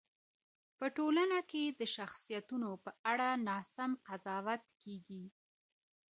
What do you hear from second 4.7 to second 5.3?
کیږي.